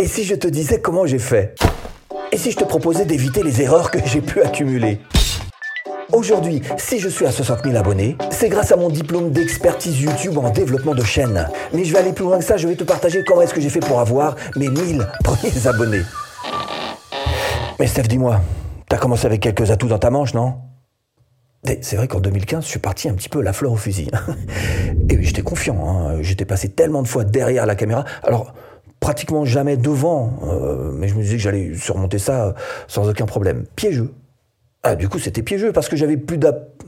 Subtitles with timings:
[0.00, 1.56] Et si je te disais comment j'ai fait?
[2.30, 5.00] Et si je te proposais d'éviter les erreurs que j'ai pu accumuler?
[6.12, 10.38] Aujourd'hui, si je suis à 60 000 abonnés, c'est grâce à mon diplôme d'expertise YouTube
[10.38, 11.48] en développement de chaîne.
[11.74, 13.60] Mais je vais aller plus loin que ça, je vais te partager comment est-ce que
[13.60, 16.02] j'ai fait pour avoir mes 1000 premiers abonnés.
[17.80, 18.40] Mais Steph, dis-moi,
[18.88, 20.58] t'as commencé avec quelques atouts dans ta manche, non?
[21.80, 24.12] C'est vrai qu'en 2015, je suis parti un petit peu la fleur au fusil.
[25.10, 26.18] Et j'étais confiant, hein.
[26.22, 28.04] j'étais passé tellement de fois derrière la caméra.
[28.22, 28.54] Alors,
[29.00, 32.52] pratiquement jamais devant, euh, mais je me disais que j'allais surmonter ça euh,
[32.88, 33.64] sans aucun problème.
[33.76, 34.12] Piégeux.
[34.82, 36.38] Ah, du coup, c'était piégeux parce que j'avais plus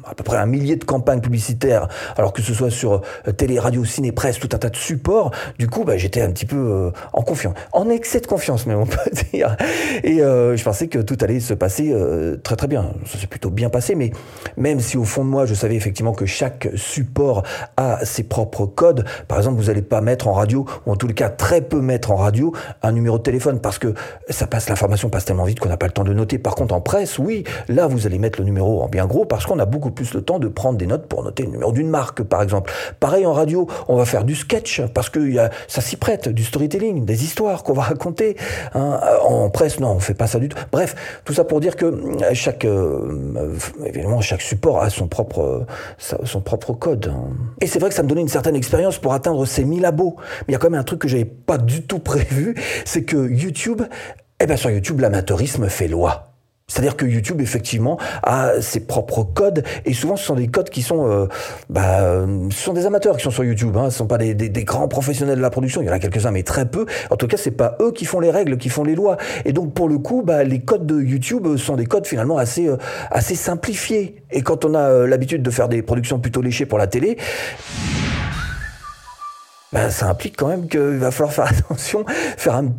[0.06, 3.58] d'à peu près un millier de campagnes publicitaires, alors que ce soit sur euh, télé,
[3.58, 5.30] radio, ciné, presse, tout un tas de supports.
[5.58, 8.74] Du coup, bah, j'étais un petit peu euh, en confiance, en excès de confiance, mais
[8.74, 8.98] on peut
[9.32, 9.56] dire.
[10.02, 11.94] Et euh, je pensais que tout allait se passer
[12.42, 12.92] très très bien.
[13.06, 14.12] Ça s'est plutôt bien passé, mais
[14.56, 17.42] même si au fond de moi, je savais effectivement que chaque support
[17.76, 19.04] a ses propres codes.
[19.28, 22.10] Par exemple, vous n'allez pas mettre en radio, ou en tout cas très peu mettre
[22.10, 23.94] en radio, un numéro de téléphone parce que
[24.28, 26.38] ça passe, l'information passe tellement vite qu'on n'a pas le temps de noter.
[26.38, 29.46] Par contre, en presse, oui, là, vous allez mettre le numéro en bien gros parce
[29.46, 31.88] qu'on a beaucoup plus le temps de prendre des notes pour noter le numéro d'une
[31.88, 32.72] marque, par exemple.
[33.00, 36.28] Pareil en radio, on va faire du sketch parce que y a, ça s'y prête,
[36.28, 38.36] du storytelling, des histoires qu'on va raconter.
[38.74, 39.00] Hein.
[39.22, 40.58] En presse, non, on fait pas ça du tout.
[40.72, 45.66] Bref, tout ça pour dire que euh, chaque, euh, évidemment, chaque support a son propre,
[45.98, 47.12] son propre code.
[47.14, 47.30] Hein.
[47.60, 50.16] Et c'est vrai que ça me donnait une certaine expérience pour atteindre ces 1000 abos.
[50.18, 52.54] Mais il y a quand même un truc que j'avais pas du tout prévu,
[52.84, 53.82] c'est que YouTube,
[54.40, 56.29] eh ben sur YouTube, l'amateurisme fait loi.
[56.70, 60.82] C'est-à-dire que YouTube, effectivement, a ses propres codes, et souvent ce sont des codes qui
[60.82, 61.26] sont, euh,
[61.68, 63.76] bah, ce sont des amateurs qui sont sur YouTube.
[63.76, 63.82] Hein.
[63.82, 65.82] Ce ne sont pas des, grands professionnels de la production.
[65.82, 66.86] Il y en a quelques-uns, mais très peu.
[67.10, 69.16] En tout cas, c'est pas eux qui font les règles, qui font les lois.
[69.44, 72.68] Et donc, pour le coup, bah, les codes de YouTube sont des codes finalement assez,
[72.68, 72.76] euh,
[73.10, 74.22] assez simplifiés.
[74.30, 77.16] Et quand on a euh, l'habitude de faire des productions plutôt léchées pour la télé.
[79.72, 82.72] Bah, ça implique quand même qu'il va falloir faire attention, faire un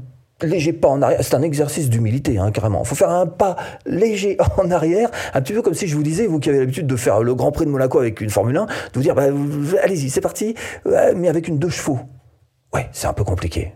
[0.43, 1.19] léger pas en arrière.
[1.21, 2.81] C'est un exercice d'humilité, hein, carrément.
[2.83, 6.03] Il faut faire un pas léger en arrière, un petit peu comme si je vous
[6.03, 8.57] disais, vous qui avez l'habitude de faire le Grand Prix de Monaco avec une Formule
[8.57, 9.25] 1, de vous dire, bah,
[9.81, 10.55] allez-y, c'est parti,
[11.15, 11.99] mais avec une deux chevaux.
[12.73, 13.73] Ouais, c'est un peu compliqué.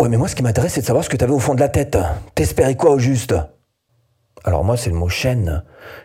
[0.00, 1.54] Ouais, mais moi, ce qui m'intéresse, c'est de savoir ce que tu avais au fond
[1.54, 1.98] de la tête.
[2.34, 3.34] T'espérais quoi au juste?
[4.44, 5.62] Alors moi, c'est le mot chaîne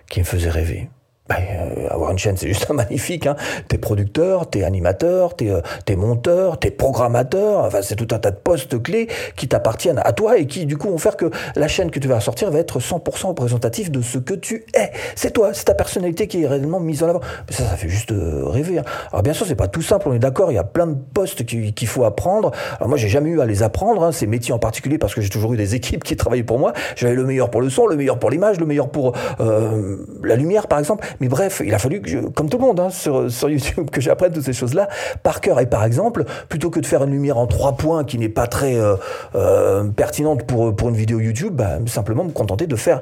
[0.09, 0.89] qui me faisait rêver.
[1.27, 3.25] Ben, euh, avoir une chaîne, c'est juste magnifique.
[3.25, 3.35] Hein.
[3.67, 7.61] T'es producteur, t'es animateur, t'es euh, monteur, t'es programmateur.
[7.61, 10.77] Enfin, c'est tout un tas de postes clés qui t'appartiennent à toi et qui, du
[10.77, 14.03] coup, vont faire que la chaîne que tu vas sortir va être 100% représentative de
[14.03, 14.91] ce que tu es.
[15.15, 17.21] C'est toi, c'est ta personnalité qui est réellement mise en avant.
[17.49, 18.77] Mais ça, ça fait juste euh, rêver.
[18.77, 18.83] Hein.
[19.11, 20.51] Alors, bien sûr, c'est pas tout simple, on est d'accord.
[20.51, 22.51] Il y a plein de postes qu'il faut apprendre.
[22.77, 25.21] Alors, moi, j'ai jamais eu à les apprendre, hein, ces métiers en particulier, parce que
[25.21, 26.73] j'ai toujours eu des équipes qui travaillaient pour moi.
[26.95, 30.67] J'avais le meilleur pour le son, le meilleur pour l'image, le meilleur pour la lumière,
[30.67, 31.03] par exemple.
[31.19, 34.01] Mais bref, il a fallu que, je, comme tout le monde hein, sur, YouTube, que
[34.01, 34.87] j'apprenne toutes ces choses-là
[35.23, 35.59] par cœur.
[35.59, 38.47] Et par exemple, plutôt que de faire une lumière en trois points qui n'est pas
[38.47, 38.95] très euh,
[39.35, 43.01] euh, pertinente pour, pour une vidéo YouTube, bah, simplement me contenter de faire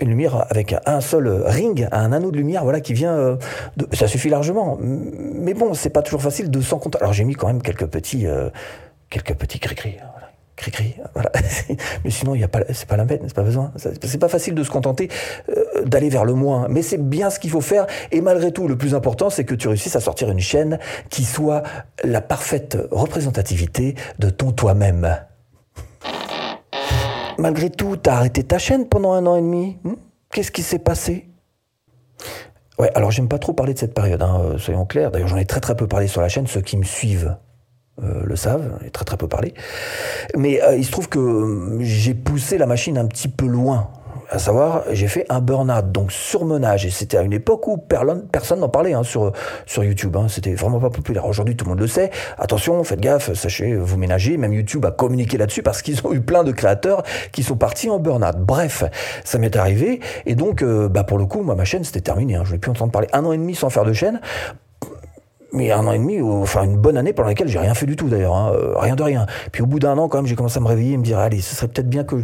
[0.00, 3.14] une lumière avec un seul ring, un anneau de lumière, voilà, qui vient.
[3.14, 3.36] Euh,
[3.76, 4.78] de, ça suffit largement.
[4.80, 6.96] Mais bon, c'est pas toujours facile de s'en compte.
[6.96, 8.26] Alors j'ai mis quand même quelques petits,
[9.10, 9.96] quelques petits cri-cri.
[10.12, 10.22] Voilà
[10.56, 11.30] cri voilà.
[12.04, 13.72] mais sinon, il y a pas, c'est pas la peine, c'est pas besoin.
[13.76, 15.08] C'est pas facile de se contenter
[15.84, 17.86] d'aller vers le moins, mais c'est bien ce qu'il faut faire.
[18.10, 20.78] Et malgré tout, le plus important, c'est que tu réussisses à sortir une chaîne
[21.10, 21.62] qui soit
[22.04, 25.16] la parfaite représentativité de ton toi-même.
[27.38, 29.78] Malgré tout, t'as arrêté ta chaîne pendant un an et demi.
[29.84, 29.94] Hmm
[30.32, 31.28] Qu'est-ce qui s'est passé?
[32.78, 35.10] Ouais, alors j'aime pas trop parler de cette période, hein, euh, soyons clairs.
[35.10, 36.46] D'ailleurs, j'en ai très très peu parlé sur la chaîne.
[36.46, 37.36] Ceux qui me suivent
[38.02, 39.52] euh, le savent, et très très peu parlé.
[40.36, 43.90] Mais euh, il se trouve que j'ai poussé la machine un petit peu loin.
[44.32, 46.86] À savoir, j'ai fait un burn-out, donc surmenage.
[46.86, 49.30] Et c'était à une époque où personne n'en parlait hein, sur,
[49.66, 50.16] sur YouTube.
[50.16, 50.28] Hein.
[50.30, 51.26] C'était vraiment pas populaire.
[51.26, 52.10] Aujourd'hui, tout le monde le sait.
[52.38, 54.38] Attention, faites gaffe, sachez, vous ménagez.
[54.38, 57.90] Même YouTube a communiqué là-dessus parce qu'ils ont eu plein de créateurs qui sont partis
[57.90, 58.38] en burn-out.
[58.38, 58.84] Bref,
[59.22, 60.00] ça m'est arrivé.
[60.24, 62.36] Et donc, bah, pour le coup, moi, ma chaîne, c'était terminé.
[62.36, 62.44] Hein.
[62.46, 63.08] Je n'ai plus entendre parler.
[63.12, 64.18] Un an et demi sans faire de chaîne
[65.52, 67.96] mais un an et demi, enfin une bonne année pendant laquelle j'ai rien fait du
[67.96, 69.26] tout d'ailleurs, hein, euh, rien de rien.
[69.52, 71.18] Puis au bout d'un an, quand même, j'ai commencé à me réveiller et me dire,
[71.18, 72.16] allez, ce serait peut-être bien que...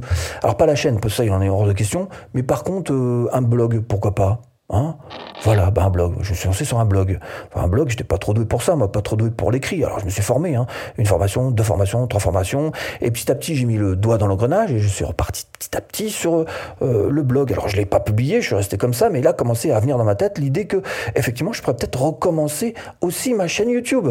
[0.43, 2.65] Alors pas la chaîne, parce que ça, il en est hors de question, mais par
[2.65, 4.97] contre, euh, un blog, pourquoi pas Hein
[5.43, 6.17] voilà, ben un blog.
[6.20, 7.19] Je me suis lancé sur un blog.
[7.52, 9.85] Enfin, un blog, j'étais pas trop doué pour ça, pas trop doué pour l'écrit.
[9.85, 10.67] Alors je me suis formé, hein.
[10.96, 12.73] une formation, deux formations, trois formations.
[13.00, 15.76] Et petit à petit, j'ai mis le doigt dans l'engrenage et je suis reparti petit
[15.76, 16.44] à petit sur
[16.82, 17.52] euh, le blog.
[17.52, 19.96] Alors je l'ai pas publié, je suis resté comme ça, mais là commençait à venir
[19.96, 20.82] dans ma tête l'idée que
[21.14, 24.08] effectivement, je pourrais peut-être recommencer aussi ma chaîne YouTube.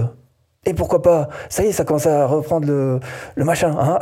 [0.66, 1.30] Et pourquoi pas?
[1.50, 3.00] Ça y est, ça commence à reprendre le,
[3.36, 3.76] le machin.
[3.80, 4.00] Hein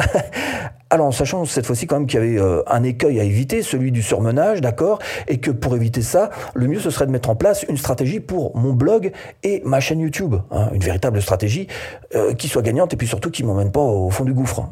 [0.96, 3.64] Alors en sachant cette fois-ci quand même qu'il y avait euh, un écueil à éviter,
[3.64, 7.30] celui du surmenage, d'accord, et que pour éviter ça, le mieux ce serait de mettre
[7.30, 9.12] en place une stratégie pour mon blog
[9.44, 11.68] et ma chaîne YouTube, hein, une véritable stratégie
[12.16, 14.70] euh, qui soit gagnante et puis surtout qui m'emmène pas au fond du gouffre.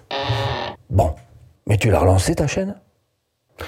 [0.90, 1.14] bon,
[1.66, 2.76] mais tu l'as relancé ta chaîne?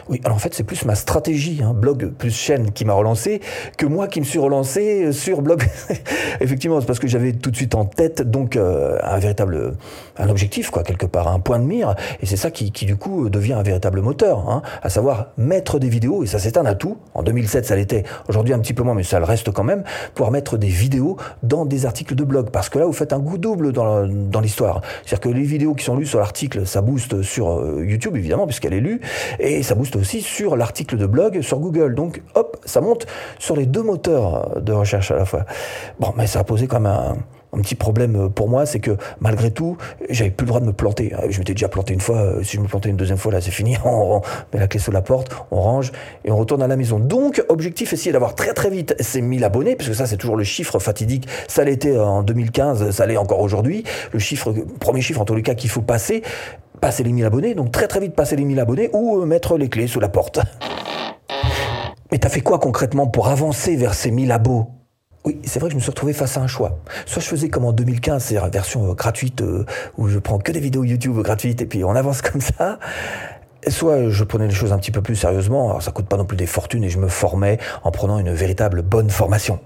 [0.09, 3.41] Oui, alors en fait, c'est plus ma stratégie, hein, blog plus chaîne, qui m'a relancé,
[3.79, 5.63] que moi qui me suis relancé euh, sur blog.
[6.41, 9.75] Effectivement, c'est parce que j'avais tout de suite en tête donc euh, un véritable
[10.19, 12.97] un objectif, quoi, quelque part, un point de mire, et c'est ça qui, qui, du
[12.97, 16.67] coup devient un véritable moteur, hein, à savoir mettre des vidéos, et ça c'est un
[16.67, 16.99] atout.
[17.15, 18.05] En 2007, ça l'était.
[18.29, 19.85] Aujourd'hui, un petit peu moins, mais ça le reste quand même,
[20.15, 23.19] pouvoir mettre des vidéos dans des articles de blog, parce que là, vous faites un
[23.19, 24.83] goût double dans, dans l'histoire.
[25.05, 28.47] C'est-à-dire que les vidéos qui sont lues sur l'article, ça booste sur euh, YouTube évidemment,
[28.47, 29.01] puisqu'elle est lue,
[29.39, 31.95] et ça booste aussi sur l'article de blog sur Google.
[31.95, 33.07] Donc hop, ça monte
[33.39, 35.45] sur les deux moteurs de recherche à la fois.
[36.01, 37.17] Bon, mais ça a posé quand même un,
[37.61, 39.77] petit problème pour moi, c'est que malgré tout,
[40.09, 41.13] j'avais plus le droit de me planter.
[41.29, 43.51] Je m'étais déjà planté une fois, si je me plantais une deuxième fois, là c'est
[43.51, 44.23] fini, on,
[44.55, 45.93] met la clé sous la porte, on range
[46.25, 46.99] et on retourne à la maison.
[46.99, 50.37] Donc, objectif, essayer d'avoir très très vite ces 1000 abonnés, parce que ça c'est toujours
[50.37, 55.21] le chiffre fatidique, ça l'était en 2015, ça l'est encore aujourd'hui, le chiffre, premier chiffre
[55.21, 56.23] en tous les cas qu'il faut passer,
[56.83, 59.57] passer les 1000 abonnés, donc très très vite passer les 1000 abonnés ou euh, mettre
[59.57, 60.41] les clés sous la porte.
[62.11, 64.67] Mais t'as fait quoi concrètement pour avancer vers ces 1000 abos?
[65.25, 66.81] Oui, c'est vrai que je me suis retrouvé face à un choix.
[67.07, 69.65] Soit je faisais comme en 2015, c'est la version euh, gratuite euh,
[69.97, 72.81] où je prends que des vidéos YouTube gratuites et puis on avance comme ça.
[73.69, 76.25] Soit je prenais les choses un petit peu plus sérieusement, alors ça coûte pas non
[76.25, 79.61] plus des fortunes et je me formais en prenant une véritable bonne formation.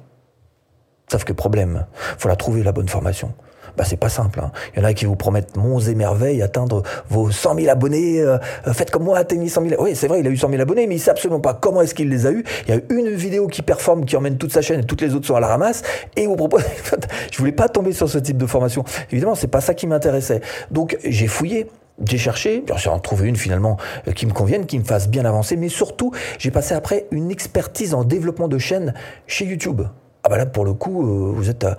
[1.10, 1.86] Sauf que problème,
[2.18, 3.32] faut la trouver la bonne formation
[3.76, 4.40] bah, c'est pas simple.
[4.40, 4.50] Hein.
[4.74, 8.20] Il y en a qui vous promettent monts et merveilles, atteindre vos 100 000 abonnés,
[8.20, 9.82] euh, euh, faites comme moi, atteignez 100 000.
[9.82, 11.82] Oui, c'est vrai, il a eu 100 000 abonnés, mais il sait absolument pas comment
[11.82, 12.44] est-ce qu'il les a eu.
[12.66, 15.14] Il y a une vidéo qui performe, qui emmène toute sa chaîne et toutes les
[15.14, 15.82] autres sont à la ramasse,
[16.16, 16.62] et vous propose.
[17.30, 18.84] je voulais pas tomber sur ce type de formation.
[19.10, 20.40] Évidemment, c'est pas ça qui m'intéressait.
[20.70, 21.68] Donc, j'ai fouillé.
[22.04, 25.24] J'ai cherché, j'ai en trouvé une finalement euh, qui me convienne, qui me fasse bien
[25.24, 28.92] avancer, mais surtout, j'ai passé après une expertise en développement de chaîne
[29.26, 29.80] chez YouTube.
[30.26, 31.76] Ah bah là, pour le coup, euh, vous êtes à,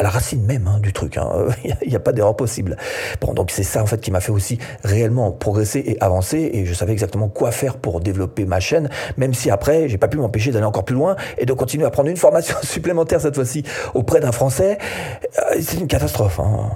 [0.00, 1.16] la racine même hein, du truc.
[1.16, 1.30] Hein.
[1.84, 2.76] Il n'y a, pas d'erreur possible.
[3.20, 6.50] Bon, donc c'est ça en fait qui m'a fait aussi réellement progresser et avancer.
[6.52, 10.08] Et je savais exactement quoi faire pour développer ma chaîne, même si après, j'ai pas
[10.08, 13.36] pu m'empêcher d'aller encore plus loin et de continuer à prendre une formation supplémentaire cette
[13.36, 13.62] fois-ci
[13.94, 14.78] auprès d'un Français.
[15.38, 16.40] Euh, c'est une catastrophe.
[16.40, 16.68] Hein.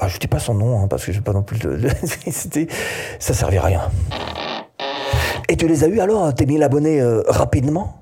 [0.00, 1.78] Bah, je ne dis pas son nom hein, parce que je pas non plus de,
[2.28, 2.66] c'était,
[3.20, 3.82] ça servait à rien.
[5.48, 8.01] Et tu les as eu alors, tes 1000 abonnés euh, rapidement?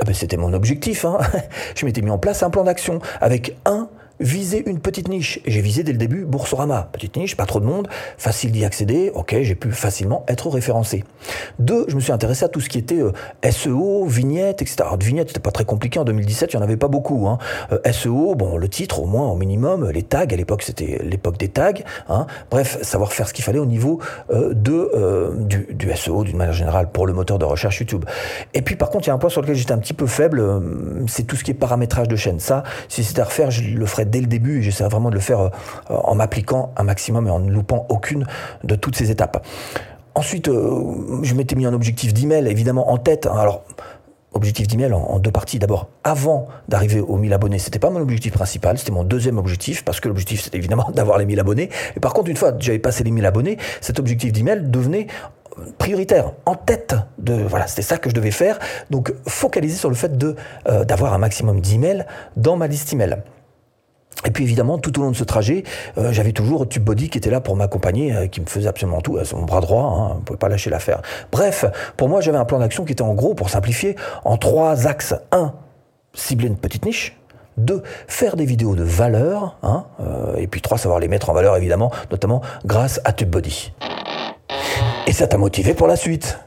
[0.00, 1.04] Ah ben c'était mon objectif.
[1.04, 1.18] Hein.
[1.74, 3.88] Je m'étais mis en place un plan d'action avec un
[4.22, 5.40] viser une petite niche.
[5.46, 6.88] J'ai visé dès le début Boursorama.
[6.92, 11.04] Petite niche, pas trop de monde, facile d'y accéder, ok, j'ai pu facilement être référencé.
[11.58, 13.12] Deux, je me suis intéressé à tout ce qui était euh,
[13.50, 14.76] SEO, vignettes, etc.
[14.80, 15.98] Alors, de vignettes, c'était pas très compliqué.
[15.98, 17.26] En 2017, il n'y en avait pas beaucoup.
[17.28, 17.38] Hein.
[17.72, 21.38] Euh, SEO, bon, le titre au moins, au minimum, les tags, à l'époque, c'était l'époque
[21.38, 21.72] des tags.
[22.08, 22.26] Hein.
[22.50, 26.54] Bref, savoir faire ce qu'il fallait au niveau euh, de, du, du, SEO, d'une manière
[26.54, 28.04] générale, pour le moteur de recherche YouTube.
[28.54, 30.06] Et puis, par contre, il y a un point sur lequel j'étais un petit peu
[30.06, 30.42] faible,
[31.06, 32.40] c'est tout ce qui est paramétrage de chaîne.
[32.40, 35.14] Ça, si c'était à refaire, je le ferais dès le début et j'essaie vraiment de
[35.14, 35.50] le faire euh,
[35.88, 38.26] en m'appliquant un maximum et en ne loupant aucune
[38.62, 39.44] de toutes ces étapes.
[40.14, 43.26] Ensuite, euh, je m'étais mis un objectif d'email évidemment en tête.
[43.26, 43.64] Alors,
[44.34, 45.58] objectif d'email en, deux parties.
[45.58, 49.84] D'abord, avant d'arriver aux 1000 abonnés, c'était pas mon objectif principal, c'était mon deuxième objectif,
[49.84, 51.70] parce que l'objectif c'était évidemment d'avoir les 1000 abonnés.
[51.96, 55.06] Et par contre, une fois que j'avais passé les 1000 abonnés, cet objectif d'email devenait
[55.78, 58.58] prioritaire, en tête de voilà, c'était ça que je devais faire.
[58.90, 60.12] Donc focaliser sur le fait
[60.68, 62.06] euh, d'avoir un maximum d'emails
[62.36, 63.18] dans ma liste email.
[64.26, 65.64] Et puis évidemment, tout au long de ce trajet,
[65.98, 69.18] euh, j'avais toujours TubeBody qui était là pour m'accompagner, euh, qui me faisait absolument tout,
[69.18, 71.02] à son bras droit, hein, on ne pouvait pas lâcher l'affaire.
[71.30, 71.64] Bref,
[71.96, 75.14] pour moi, j'avais un plan d'action qui était en gros, pour simplifier, en trois axes.
[75.32, 75.54] Un,
[76.14, 77.18] cibler une petite niche.
[77.58, 79.58] Deux, faire des vidéos de valeur.
[79.62, 83.72] Hein, euh, et puis trois, savoir les mettre en valeur, évidemment, notamment grâce à TubeBuddy.
[85.06, 86.38] Et ça t'a motivé pour la suite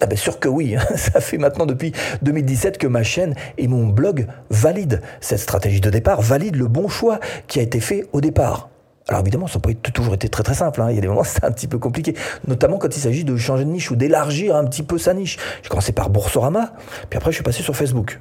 [0.00, 3.86] ah bien sûr que oui, ça fait maintenant depuis 2017 que ma chaîne et mon
[3.86, 8.20] blog valident cette stratégie de départ, valident le bon choix qui a été fait au
[8.20, 8.68] départ.
[9.08, 10.82] Alors évidemment, ça n'a pas toujours été très très simple.
[10.82, 10.90] Hein.
[10.90, 12.14] Il y a des moments c'est un petit peu compliqué,
[12.46, 15.38] notamment quand il s'agit de changer de niche ou d'élargir un petit peu sa niche.
[15.62, 16.74] J'ai commencé par Boursorama,
[17.08, 18.20] puis après je suis passé sur Facebook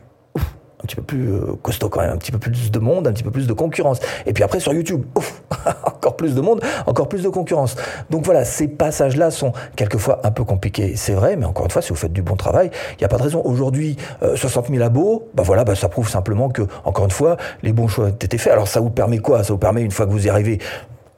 [0.81, 3.13] un petit peu plus euh, costaud quand même, un petit peu plus de monde, un
[3.13, 3.99] petit peu plus de concurrence.
[4.25, 5.03] Et puis après sur YouTube,
[5.85, 7.75] encore plus de monde, encore plus de concurrence.
[8.09, 11.81] Donc voilà, ces passages-là sont quelquefois un peu compliqués, c'est vrai, mais encore une fois,
[11.81, 13.41] si vous faites du bon travail, il n'y a pas de raison.
[13.43, 13.97] Aujourd'hui,
[14.35, 17.73] 60 euh, 000 abos, bah voilà, bah ça prouve simplement que, encore une fois, les
[17.73, 18.53] bons choix ont été faits.
[18.53, 19.43] Alors ça vous permet quoi?
[19.43, 20.59] Ça vous permet, une fois que vous y arrivez,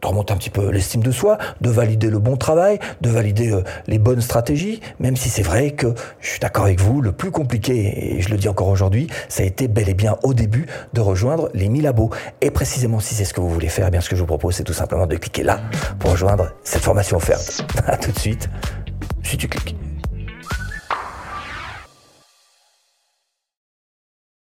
[0.01, 3.51] de remonter un petit peu l'estime de soi, de valider le bon travail, de valider
[3.51, 7.11] euh, les bonnes stratégies, même si c'est vrai que je suis d'accord avec vous, le
[7.11, 10.33] plus compliqué, et je le dis encore aujourd'hui, ça a été bel et bien au
[10.33, 12.09] début de rejoindre les 1000 labos.
[12.41, 14.27] Et précisément si c'est ce que vous voulez faire, eh bien ce que je vous
[14.27, 15.61] propose, c'est tout simplement de cliquer là
[15.99, 17.65] pour rejoindre cette formation offerte.
[17.87, 18.49] À tout de suite,
[19.23, 19.86] si tu cliques.